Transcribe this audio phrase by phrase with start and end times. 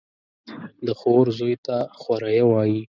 [0.85, 2.81] د خور زوى ته خوريه وايي.